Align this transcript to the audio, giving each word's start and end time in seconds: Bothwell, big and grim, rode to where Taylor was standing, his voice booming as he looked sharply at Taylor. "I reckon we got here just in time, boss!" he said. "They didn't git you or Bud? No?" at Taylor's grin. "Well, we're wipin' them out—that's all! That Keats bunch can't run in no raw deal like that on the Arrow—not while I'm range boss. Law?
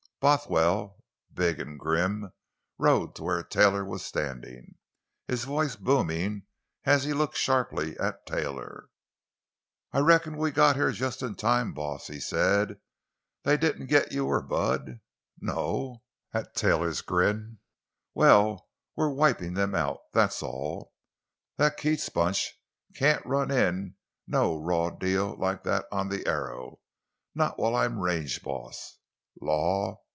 Bothwell, 0.21 1.03
big 1.33 1.59
and 1.59 1.79
grim, 1.79 2.31
rode 2.77 3.15
to 3.15 3.23
where 3.23 3.41
Taylor 3.41 3.83
was 3.83 4.05
standing, 4.05 4.75
his 5.27 5.45
voice 5.45 5.75
booming 5.75 6.43
as 6.83 7.05
he 7.05 7.11
looked 7.13 7.37
sharply 7.37 7.97
at 7.97 8.23
Taylor. 8.27 8.89
"I 9.91 9.97
reckon 9.97 10.37
we 10.37 10.51
got 10.51 10.75
here 10.75 10.91
just 10.91 11.23
in 11.23 11.33
time, 11.33 11.73
boss!" 11.73 12.05
he 12.05 12.19
said. 12.19 12.79
"They 13.41 13.57
didn't 13.57 13.87
git 13.87 14.11
you 14.11 14.27
or 14.27 14.43
Bud? 14.43 14.99
No?" 15.39 16.03
at 16.33 16.53
Taylor's 16.53 17.01
grin. 17.01 17.57
"Well, 18.13 18.69
we're 18.95 19.09
wipin' 19.09 19.55
them 19.55 19.73
out—that's 19.73 20.43
all! 20.43 20.93
That 21.57 21.77
Keats 21.77 22.09
bunch 22.09 22.61
can't 22.95 23.25
run 23.25 23.49
in 23.49 23.95
no 24.27 24.55
raw 24.55 24.91
deal 24.91 25.35
like 25.35 25.63
that 25.63 25.85
on 25.91 26.09
the 26.09 26.27
Arrow—not 26.27 27.57
while 27.57 27.75
I'm 27.75 27.97
range 27.97 28.43
boss. 28.43 28.99
Law? 29.41 29.97